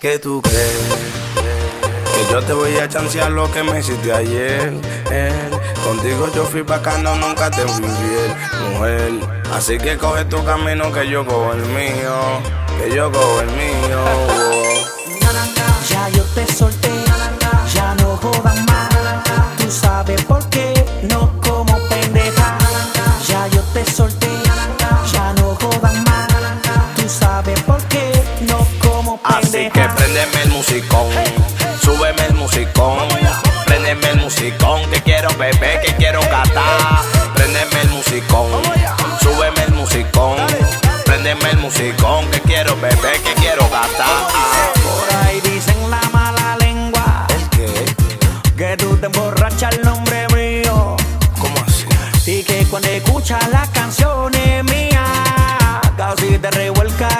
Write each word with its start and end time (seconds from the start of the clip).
¿Qué 0.00 0.18
tú 0.18 0.40
crees? 0.42 0.78
Que 2.14 2.32
yo 2.32 2.42
te 2.42 2.52
voy 2.52 2.76
a 2.78 2.88
chancear 2.88 3.30
lo 3.30 3.50
que 3.52 3.62
me 3.62 3.80
hiciste 3.80 4.12
ayer. 4.12 4.72
eh. 5.10 5.50
Contigo 5.84 6.30
yo 6.34 6.44
fui 6.44 6.62
bacano, 6.62 7.16
nunca 7.16 7.50
te 7.50 7.62
fui 7.66 7.84
infiel, 7.84 8.36
mujer. 8.72 9.12
Así 9.52 9.78
que 9.78 9.96
coge 9.96 10.24
tu 10.26 10.44
camino 10.44 10.92
que 10.92 11.08
yo 11.08 11.26
cojo 11.26 11.52
el 11.52 11.64
mío. 11.66 12.14
Que 12.78 12.94
yo 12.94 13.10
cojo 13.10 13.40
el 13.40 13.50
mío. 13.52 14.04
oh. 14.28 14.86
Ya 15.88 16.08
yo 16.10 16.22
te 16.34 16.46
solté, 16.52 16.79
préndeme 30.30 30.42
el 30.42 30.50
musicón, 30.50 31.08
súbeme 31.82 32.26
el 32.26 32.34
musicón, 32.34 33.08
préndeme 33.66 34.10
el 34.10 34.16
musicón, 34.18 34.90
que 34.90 35.00
quiero 35.02 35.28
beber, 35.36 35.80
que 35.80 35.94
quiero 35.96 36.20
catar. 36.20 37.02
Préndeme 37.34 37.80
el 37.82 37.90
musicón, 37.90 38.62
súbeme 39.20 39.62
el 39.64 39.72
musicón, 39.72 40.36
préndeme 41.04 41.50
el 41.50 41.58
musicón, 41.58 42.26
que 42.30 42.40
quiero 42.40 42.76
beber, 42.76 43.20
que 43.22 43.34
quiero 43.34 43.68
gatar. 43.70 44.28
Por 44.82 45.26
ahí 45.26 45.40
dicen 45.40 45.90
la 45.90 46.00
mala 46.12 46.56
lengua 46.58 47.26
que 48.56 48.76
tú 48.76 48.96
te 48.96 49.06
emborrachas 49.06 49.74
el 49.74 49.82
nombre 49.82 50.26
mío. 50.28 50.96
¿Cómo 51.38 51.56
así? 51.66 51.86
Y 52.30 52.44
que 52.44 52.66
cuando 52.66 52.88
escuchas 52.88 53.48
las 53.48 53.68
canciones 53.70 54.64
mías, 54.64 55.80
casi 55.96 56.38
te 56.38 56.50
revuelcas 56.50 57.19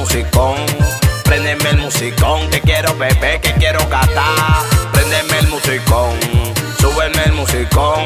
musicón, 0.00 0.56
préndeme 1.24 1.70
el 1.70 1.76
musicón, 1.76 2.48
que 2.48 2.60
quiero 2.62 2.96
beber, 2.96 3.38
que 3.42 3.52
quiero 3.52 3.80
catar. 3.90 4.64
Préndeme 4.92 5.38
el 5.40 5.48
musicón, 5.48 6.18
súbeme 6.80 7.22
el 7.26 7.32
musicón, 7.32 8.04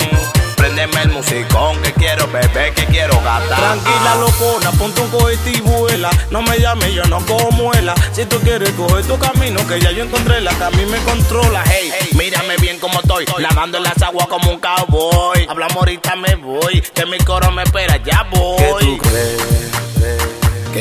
préndeme 0.56 1.02
el 1.02 1.10
musicón, 1.10 1.80
que 1.82 1.92
quiero 1.92 2.26
beber, 2.26 2.74
que 2.74 2.84
quiero 2.86 3.14
gatar. 3.22 3.58
Tranquila, 3.58 4.16
locona, 4.18 4.72
ponte 4.72 5.02
un 5.02 5.10
cohete 5.10 5.52
y 5.52 5.60
vuela. 5.60 6.10
No 6.30 6.42
me 6.42 6.58
llames, 6.58 6.92
yo 6.92 7.04
no 7.04 7.24
como 7.26 7.52
muela. 7.52 7.94
Si 8.12 8.26
tú 8.26 8.40
quieres 8.40 8.70
coger 8.70 9.06
tu 9.06 9.16
camino, 9.16 9.64
que 9.68 9.80
ya 9.80 9.92
yo 9.92 10.02
encontré 10.02 10.40
la 10.40 10.52
que 10.52 10.64
a 10.64 10.70
mí 10.70 10.84
me 10.86 10.98
controla. 11.04 11.62
Hey, 11.66 11.92
mírame 12.18 12.56
bien 12.56 12.80
como 12.80 12.98
estoy, 12.98 13.24
lavando 13.38 13.78
las 13.78 14.02
aguas 14.02 14.26
como 14.26 14.50
un 14.50 14.58
cowboy. 14.58 15.46
Hablamos 15.48 15.76
ahorita, 15.76 16.16
me 16.16 16.34
voy, 16.34 16.82
que 16.92 17.06
mi 17.06 17.18
coro 17.18 17.52
me 17.52 17.62
espera, 17.62 17.98
ya 17.98 18.24
¿Qué 18.24 18.36
tú 18.36 18.40
voy. 18.40 18.63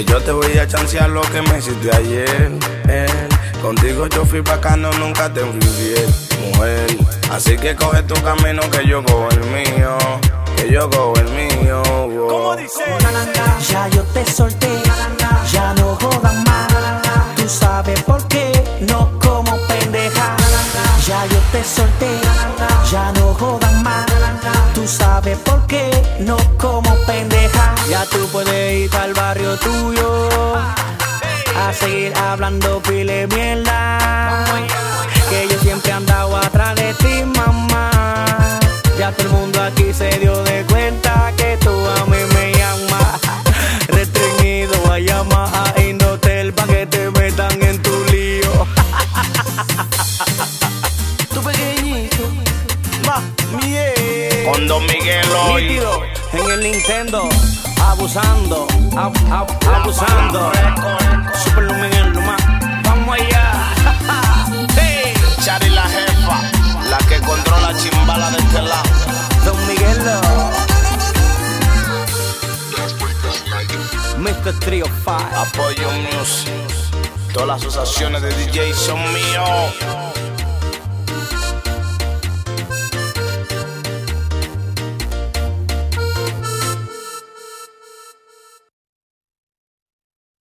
Que 0.03 0.11
yo 0.11 0.19
te 0.19 0.31
voy 0.31 0.57
a 0.57 0.67
chancear 0.67 1.09
lo 1.09 1.21
que 1.21 1.41
me 1.41 1.59
hiciste 1.59 1.95
ayer. 1.95 2.51
eh. 2.89 3.05
Contigo 3.61 4.07
yo 4.07 4.25
fui 4.25 4.41
bacano, 4.41 4.91
nunca 4.93 5.31
te 5.31 5.39
fui 5.39 5.55
infiel, 5.55 6.13
mujer. 6.51 6.97
Así 7.31 7.55
que 7.57 7.73
coge 7.75 8.03
tu 8.03 8.15
camino 8.21 8.61
que 8.69 8.85
yo 8.85 9.01
cojo 9.03 9.29
el 9.29 9.39
mío. 9.45 9.97
Que 10.57 10.69
yo 10.71 10.89
cojo 10.89 11.13
el 11.15 11.29
mío. 11.29 11.81
oh. 11.87 12.55
Ya 13.69 13.87
yo 13.89 14.03
te 14.13 14.25
solté, 14.25 14.67
ya 15.51 15.73
no 15.75 15.95
jodas 15.95 16.35
más. 16.45 16.67
Tú 17.37 17.47
sabes 17.47 18.01
por 18.03 18.27
qué, 18.27 18.51
no 18.81 19.09
como 19.19 19.57
pendeja. 19.67 20.35
Ya 21.07 21.25
yo 21.27 21.39
te 21.53 21.63
solté, 21.63 22.09
ya 22.91 23.11
no 23.13 23.33
jodas 23.35 23.73
más. 23.83 24.05
Tú 24.73 24.85
sabes 24.85 25.37
por 25.39 25.65
qué, 25.67 25.89
no 26.19 26.35
como 26.57 26.93
pendeja. 27.05 27.73
Ya 27.89 28.05
tú 28.05 28.27
puedes 28.31 28.85
ir 28.85 28.95
al 28.95 29.13
barrio 29.13 29.57
tuyo 29.57 30.02
a 31.73 31.75
seguir 31.75 32.13
hablando 32.17 32.81
pile 32.81 33.27
mierda. 33.27 34.45
Que 35.29 35.47
yo 35.49 35.59
siempre 35.59 35.91
he 35.91 35.93
andado 35.93 36.37
atrás 36.37 36.75
de 36.75 36.93
ti, 36.95 37.23
mamá. 37.23 38.59
Ya 38.97 39.11
todo 39.11 39.27
el 39.27 39.33
mundo 39.33 39.61
aquí 39.61 39.93
se 39.93 40.09
dio 40.19 40.43
de 40.43 40.63
cuenta 40.65 41.33
que 41.35 41.57
tú 41.57 41.71
a 41.71 42.05
mí 42.05 42.17
me 42.35 42.53
llamas. 42.53 43.19
Restringido 43.87 44.91
a 44.91 44.99
llamar 44.99 45.49
a 45.75 45.81
Indotel 45.81 46.53
pa' 46.53 46.67
que 46.67 46.85
te 46.85 47.09
metan 47.11 47.61
en 47.63 47.81
tu 47.81 48.03
lío. 48.11 48.67
tu 51.33 51.41
pequeñito, 51.41 52.23
va, 53.07 53.21
miel. 53.57 54.45
Con 54.45 54.67
Don 54.67 54.85
Miguel 54.85 55.27
hoy. 55.47 55.63
Nítido 55.63 56.03
en 56.33 56.51
el 56.51 56.63
Nintendo, 56.63 57.29
abusando, 57.91 58.67
ab- 58.95 59.31
ab- 59.31 59.67
abusando. 59.75 60.51
Super 61.43 61.63
Lumen 61.63 62.25
más. 62.25 62.41
Vamos 62.83 63.15
allá. 63.15 63.51
Hey, 64.75 65.13
Chari 65.43 65.69
la 65.69 65.83
jefa, 65.83 66.41
la 66.89 66.97
que 67.09 67.19
controla 67.21 67.73
chimbala 67.77 68.29
de 68.31 68.37
este 68.37 68.61
lado. 68.61 68.89
Don 69.45 69.67
Miguelo. 69.67 70.21
Mr. 74.17 74.53
Trio 74.59 74.85
5. 75.03 75.11
Apoyo 75.35 75.89
Music. 75.91 76.51
Todas 77.33 77.47
las 77.47 77.61
asociaciones 77.61 78.21
de 78.21 78.29
DJ 78.35 78.73
son 78.73 78.99
míos. 79.13 79.73